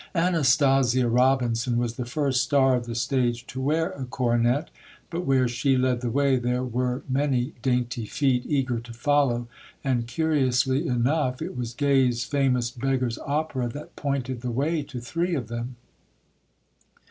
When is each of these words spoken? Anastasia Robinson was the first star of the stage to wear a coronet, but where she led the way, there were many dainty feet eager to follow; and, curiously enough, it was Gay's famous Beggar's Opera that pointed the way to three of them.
Anastasia 0.15 1.07
Robinson 1.07 1.77
was 1.77 1.93
the 1.95 2.07
first 2.07 2.41
star 2.41 2.75
of 2.75 2.87
the 2.87 2.95
stage 2.95 3.45
to 3.45 3.61
wear 3.61 3.91
a 3.91 4.03
coronet, 4.03 4.71
but 5.11 5.27
where 5.27 5.47
she 5.47 5.77
led 5.77 6.01
the 6.01 6.09
way, 6.09 6.37
there 6.37 6.63
were 6.63 7.03
many 7.07 7.53
dainty 7.61 8.07
feet 8.07 8.43
eager 8.47 8.79
to 8.79 8.93
follow; 8.93 9.47
and, 9.83 10.07
curiously 10.07 10.87
enough, 10.87 11.39
it 11.39 11.55
was 11.55 11.75
Gay's 11.75 12.23
famous 12.23 12.71
Beggar's 12.71 13.19
Opera 13.19 13.69
that 13.69 13.95
pointed 13.95 14.41
the 14.41 14.49
way 14.49 14.81
to 14.81 14.99
three 14.99 15.35
of 15.35 15.49
them. 15.49 15.75